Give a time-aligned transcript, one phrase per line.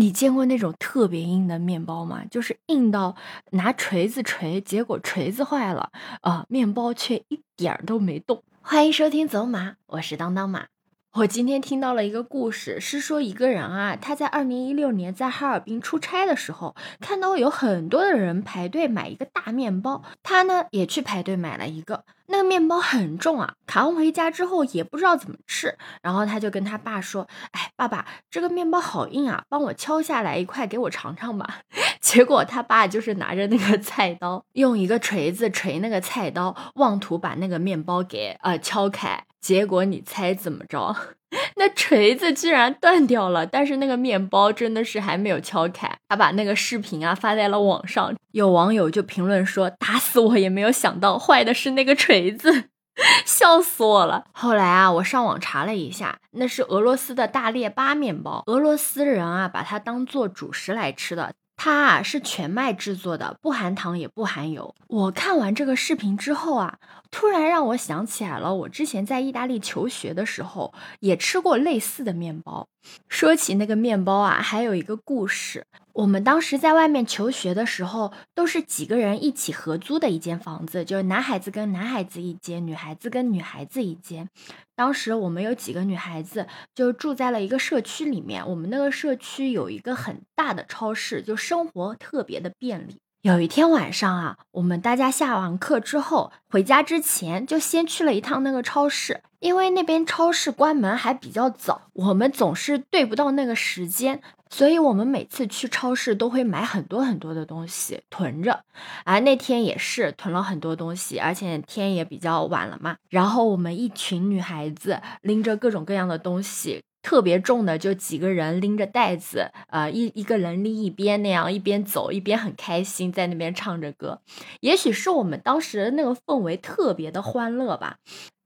[0.00, 2.24] 你见过那种特别硬的面包吗？
[2.30, 3.16] 就是硬到
[3.50, 5.92] 拿锤子锤，结果锤子坏了，
[6.22, 8.42] 啊，面包却一点儿都没动。
[8.62, 10.68] 欢迎收听走马，我是当当马。
[11.12, 22.04] 我今天听到了一个故事，是说一个人啊，他在二零一六年在哈尔滨出差的时候，看到有很多的人排队买一个大面包，他呢也去排队买了一个。
[22.26, 31.62] 那个面包很重啊，扛回家之后也不知道怎么吃，然后他就跟他爸说：“哎，爸爸，这个面包好硬啊，帮我敲下来一块给我尝尝吧。”
[32.00, 39.24] 结果他爸就是拿着那个菜刀，用一个锤子锤那个菜刀，妄图把那个面包给呃敲开。
[39.40, 40.96] 结果你猜怎么着？
[41.56, 45.88] 那锤子居然断掉了，但是那个面包真的是还没有敲开。
[46.08, 52.64] 他把那个视频啊发在了网上，有网友就评论说：“打死我也没有想到坏的是那个锤子，
[53.24, 61.32] 笑死我了。”后来啊，我上网查了一下，那是俄罗斯的大列巴面包，俄罗斯人啊把它当做主食来吃的。
[61.62, 64.74] 它啊是全麦制作的，不含糖也不含油。
[64.88, 66.78] 我看完这个视频之后啊，
[67.10, 72.66] 突然让我想起来了，我之前在意大利求学的时候也吃过类似的面包。
[73.08, 75.66] 说起那个面包啊，还有一个故事。
[75.92, 84.28] 我们当时在外面求学的时候，都是几个人一起合租的一间房子，就是男孩子跟男孩子一间，女孩子跟女孩子一间。
[84.76, 92.98] 当时我们有几个女孩子就住在了一个社区里面，我们那个社区有一个很大的超市，就生活特别的便利。
[93.22, 108.64] 有一天晚上啊，我们大家下完课之后回家之前，就先去了一趟那个超市，因为那边超市关门还比较早，我们总是对不到那个时间，所以我们每次去超市都会买很多很多的东西囤着。
[109.04, 116.82] 而那天也是囤了很多东西，而且天也比较晚了嘛，然后我们一群女孩子拎着各种各样的东西。
[117.02, 124.20] 特别重的，就几个人拎着袋子，呃，一一个人拎一边，那样一边走一边很开心，在那边唱着歌。
[124.60, 127.96] 也许是我们当时那个氛围特别的欢乐吧。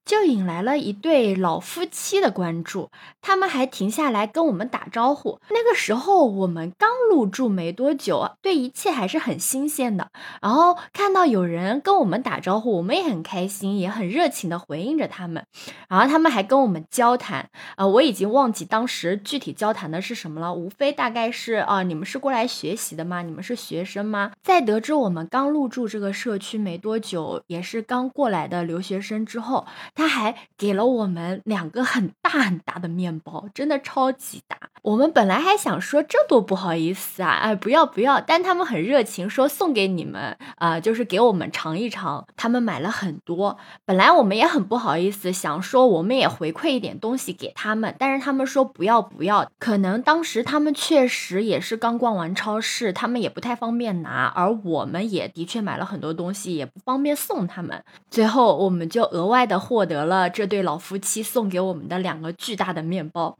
[0.04, 2.90] 就引来了一对老夫妻的关注，
[3.22, 5.40] 他们还停下来跟我们打招呼。
[5.48, 10.10] 那个时候我们刚入住没多久，对一切还是很新鲜的。
[10.42, 15.46] 然后看到有人跟我们打招呼，我们也很开心，也很热情的回应着他们。
[15.88, 23.22] 然后他们还跟我们交谈，呃，我已经忘记当时具体交谈的是什么了，无非大概是啊，你们是过来学习的吗？
[23.22, 24.32] 你们是学生吗？
[24.42, 29.66] 在得知我们刚入住这个社区没多久，也是刚过来的留学生之后。
[29.94, 34.73] 他还给了我们两个很大很大的面包，真的超级大。
[34.84, 42.26] 我们本来还想说这多不好意思啊，哎，不要不要，但他们很热情，说送给你们，啊，就是给我们尝一尝。
[42.36, 43.56] 他们买了很多，
[43.86, 57.82] 本来我们也很不好意思，想说我们也回馈一点东西给他们，但是他们说不要不要，可能当时他们确实也是刚逛完超市，他们也不太方便拿，而我们也的确买了很多东西，也不方便送他们。
[58.10, 63.38] 最后我们就额外的获得了这对老夫妻送给我们的两个巨大的面包。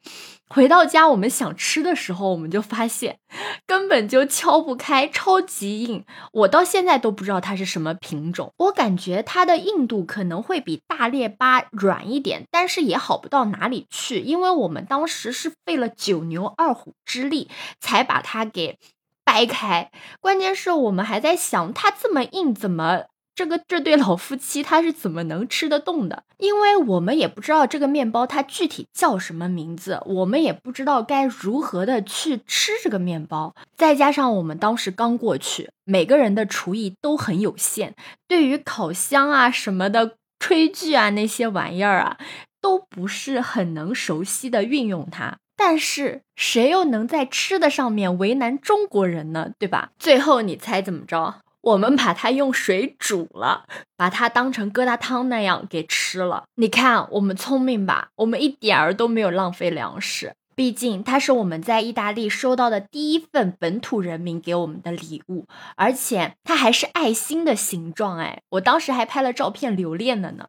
[0.49, 3.19] 回到家，我们想吃的时候，我们就发现
[3.67, 6.05] 根本就敲不开，超级硬。
[6.33, 8.53] 我到现在都不知道它是什么品种。
[8.59, 14.21] 我感觉它的硬度可能会比大列巴软一点，但是也好不到哪里去。
[14.21, 17.49] 因为我们当时是费了九牛二虎之力
[17.81, 18.79] 才把它给
[19.25, 19.91] 掰开。
[20.21, 23.07] 关键是我们还在想，它这么硬，怎么？
[23.35, 26.23] 这个这对老夫妻他是怎么能吃得动的？
[26.39, 33.55] 因为我们也不知道这个面包它具体叫什么名字，我们也不知道该如何的去吃这个面包。
[33.77, 37.95] 再加上我们当时刚过去，每个人的厨艺都很有限，
[38.29, 42.19] 对于烤箱啊什么的、炊具啊那些玩意儿啊，
[42.61, 45.39] 都不是很能熟悉的运用它。
[45.57, 49.51] 但是谁又能在吃的上面为难中国人呢？
[49.59, 49.91] 对吧？
[49.99, 51.37] 最后你猜怎么着？
[51.65, 53.65] 我们把它用水煮了，
[53.97, 56.45] 把它当成疙瘩汤那样给吃了。
[56.57, 58.09] 你看，我们聪明吧？
[58.17, 60.35] 我们一点儿都没有浪费粮食。
[60.55, 68.19] 毕竟它是我们在意大利收到的第一份本土人民给我们的礼物，而且它还是爱心的形状。
[68.19, 70.47] 哎，我当时还拍了照片留恋了呢。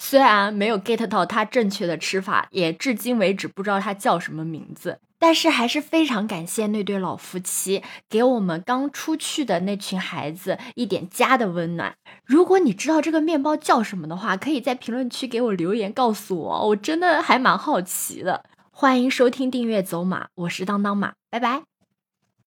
[0.00, 4.98] 虽然没有 get 到它正确的吃法，也至今为止不知道它叫什么名字。
[5.18, 11.94] 但是还是非常感谢那对老夫妻给我们刚出去的那群孩子一点家的温暖。
[12.24, 18.44] 如果你知道这个面包叫什么的话，可以在评论区给我留言告诉我，我真的还蛮好奇的。
[18.70, 21.77] 欢迎收听订阅走马，我是当当马，拜拜。